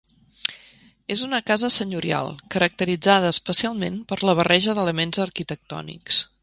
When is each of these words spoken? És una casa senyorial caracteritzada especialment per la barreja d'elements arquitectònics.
És 1.15 1.21
una 1.27 1.41
casa 1.49 1.69
senyorial 1.75 2.31
caracteritzada 2.57 3.31
especialment 3.37 4.03
per 4.13 4.21
la 4.31 4.37
barreja 4.43 4.79
d'elements 4.81 5.27
arquitectònics. 5.29 6.25